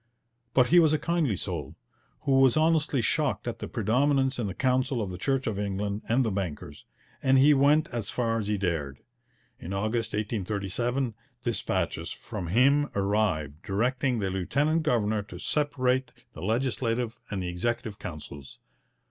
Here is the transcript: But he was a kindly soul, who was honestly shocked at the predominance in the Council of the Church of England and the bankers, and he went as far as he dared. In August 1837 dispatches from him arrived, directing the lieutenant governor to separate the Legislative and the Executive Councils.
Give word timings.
But 0.55 0.69
he 0.69 0.79
was 0.79 0.93
a 0.93 0.97
kindly 0.97 1.35
soul, 1.35 1.75
who 2.21 2.39
was 2.39 2.57
honestly 2.57 3.03
shocked 3.03 3.47
at 3.47 3.59
the 3.59 3.67
predominance 3.67 4.39
in 4.39 4.47
the 4.47 4.55
Council 4.55 4.99
of 4.99 5.11
the 5.11 5.17
Church 5.19 5.45
of 5.45 5.59
England 5.59 6.01
and 6.09 6.25
the 6.25 6.31
bankers, 6.31 6.87
and 7.21 7.37
he 7.37 7.53
went 7.53 7.87
as 7.89 8.09
far 8.09 8.39
as 8.39 8.47
he 8.47 8.57
dared. 8.57 8.97
In 9.59 9.73
August 9.73 10.13
1837 10.13 11.13
dispatches 11.43 12.09
from 12.09 12.47
him 12.47 12.89
arrived, 12.95 13.61
directing 13.63 14.17
the 14.17 14.31
lieutenant 14.31 14.81
governor 14.81 15.21
to 15.21 15.37
separate 15.37 16.11
the 16.33 16.41
Legislative 16.41 17.19
and 17.29 17.43
the 17.43 17.49
Executive 17.49 17.99
Councils. 17.99 18.57